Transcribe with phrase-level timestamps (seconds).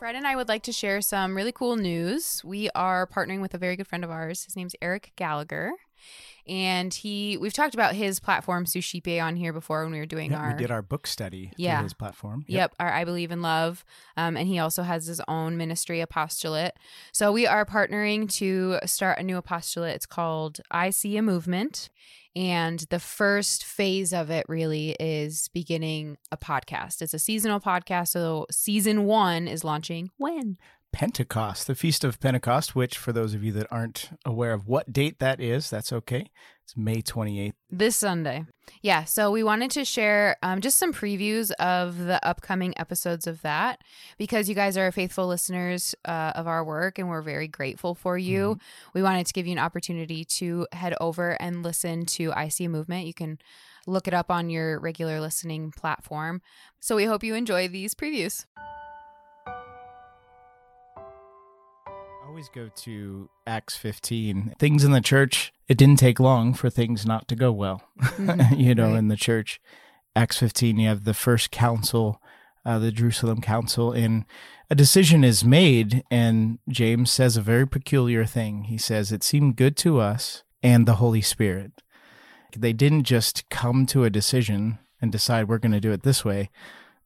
[0.00, 2.42] Fred and I would like to share some really cool news.
[2.42, 4.44] We are partnering with a very good friend of ours.
[4.44, 5.72] His name's Eric Gallagher.
[6.46, 10.34] And he, we've talked about his platform Suscipe on here before when we were doing
[10.34, 11.82] our we did our book study Yeah.
[11.82, 12.44] his platform.
[12.48, 12.74] Yep.
[12.80, 13.84] our I Believe in Love.
[14.16, 16.74] Um, and he also has his own ministry, Apostolate.
[17.12, 19.94] So we are partnering to start a new apostolate.
[19.94, 21.90] It's called I See a Movement.
[22.36, 27.02] And the first phase of it really is beginning a podcast.
[27.02, 28.08] It's a seasonal podcast.
[28.08, 30.56] So season one is launching when?
[30.92, 34.92] Pentecost, the Feast of Pentecost, which for those of you that aren't aware of what
[34.92, 36.26] date that is, that's okay.
[36.64, 37.52] It's May 28th.
[37.70, 38.44] This Sunday.
[38.82, 39.04] Yeah.
[39.04, 43.80] So we wanted to share um, just some previews of the upcoming episodes of that
[44.18, 48.16] because you guys are faithful listeners uh, of our work and we're very grateful for
[48.16, 48.58] you.
[48.94, 52.68] We wanted to give you an opportunity to head over and listen to I See
[52.68, 53.06] Movement.
[53.06, 53.38] You can
[53.86, 56.42] look it up on your regular listening platform.
[56.78, 58.44] So we hope you enjoy these previews.
[62.30, 64.54] Always go to Acts 15.
[64.56, 67.82] Things in the church, it didn't take long for things not to go well,
[68.56, 68.98] you know, Right.
[68.98, 69.60] in the church.
[70.14, 72.22] Acts 15, you have the first council,
[72.64, 74.24] uh, the Jerusalem council, and
[74.70, 76.04] a decision is made.
[76.08, 78.64] And James says a very peculiar thing.
[78.64, 81.82] He says, It seemed good to us and the Holy Spirit.
[82.56, 86.24] They didn't just come to a decision and decide we're going to do it this
[86.24, 86.50] way.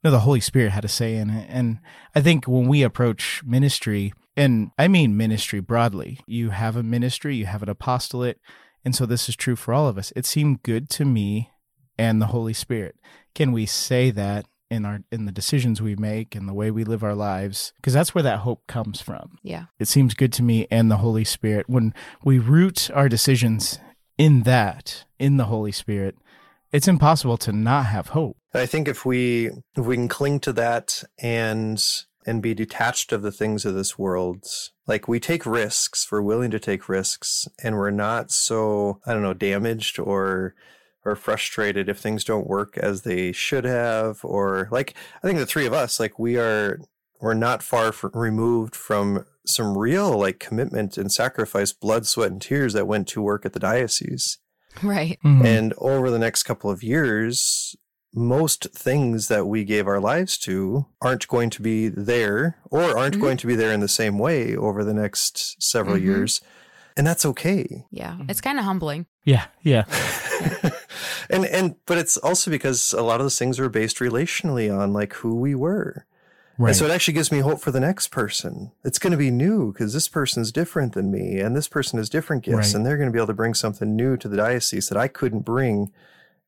[0.02, 1.46] No, the Holy Spirit had a say in it.
[1.48, 1.78] And
[2.14, 7.36] I think when we approach ministry, and I mean ministry broadly, you have a ministry,
[7.36, 8.40] you have an apostolate.
[8.84, 10.12] And so this is true for all of us.
[10.14, 11.50] It seemed good to me
[11.98, 12.96] and the Holy Spirit.
[13.34, 16.84] Can we say that in our in the decisions we make and the way we
[16.84, 17.72] live our lives?
[17.76, 19.38] Because that's where that hope comes from.
[19.42, 19.66] Yeah.
[19.78, 21.68] It seems good to me and the Holy Spirit.
[21.68, 23.78] When we root our decisions
[24.18, 26.16] in that, in the Holy Spirit,
[26.72, 28.36] it's impossible to not have hope.
[28.52, 29.46] I think if we
[29.76, 31.82] if we can cling to that and
[32.26, 34.46] and be detached of the things of this world,
[34.86, 39.22] like we take risks, we're willing to take risks, and we're not so I don't
[39.22, 40.54] know damaged or
[41.04, 45.46] or frustrated if things don't work as they should have, or like I think the
[45.46, 46.80] three of us, like we are
[47.20, 52.40] we're not far fr removed from some real like commitment and sacrifice, blood, sweat, and
[52.40, 54.38] tears that went to work at the diocese.
[54.82, 55.18] Right.
[55.24, 55.46] Mm-hmm.
[55.46, 57.76] And over the next couple of years,
[58.14, 63.16] most things that we gave our lives to aren't going to be there or aren't
[63.16, 63.20] Mhm.
[63.20, 66.02] going to be there in the same way over the next several Mhm.
[66.02, 66.40] years.
[66.96, 67.84] And that's okay.
[67.90, 68.18] Yeah.
[68.28, 69.06] It's kind of humbling.
[69.24, 69.84] yeah, yeah.
[71.30, 74.92] and and but it's also because a lot of those things are based relationally on
[74.92, 76.04] like who we were.
[76.56, 76.68] Right.
[76.68, 78.70] And so it actually gives me hope for the next person.
[78.84, 82.08] It's going to be new because this person's different than me, and this person has
[82.08, 82.74] different gifts, Right.
[82.76, 85.08] and they're going to be able to bring something new to the diocese that I
[85.08, 85.90] couldn't bring,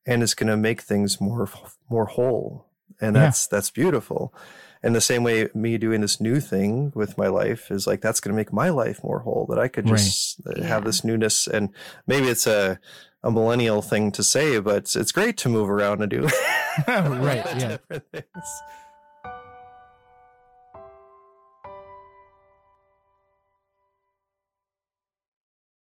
[0.06, 1.48] and it's going to make things more
[1.90, 2.66] more whole,
[3.00, 3.22] and Yeah.
[3.24, 4.32] that's that's beautiful.
[4.82, 8.20] And the same way, me doing this new thing with my life is like that's
[8.20, 9.46] going to make my life more whole.
[9.48, 10.86] That I could just uh, have Yeah.
[10.86, 11.70] this newness, and
[12.06, 12.78] maybe it's a
[13.22, 16.20] a millennial thing to say, but it's great to move around and do
[16.88, 17.68] right, yeah.
[17.68, 18.46] different things.